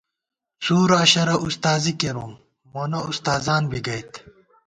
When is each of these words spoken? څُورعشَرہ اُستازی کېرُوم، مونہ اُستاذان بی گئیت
څُورعشَرہ 0.63 1.35
اُستازی 1.45 1.93
کېرُوم، 1.99 2.31
مونہ 2.71 2.99
اُستاذان 3.09 3.63
بی 3.69 3.79
گئیت 3.85 4.11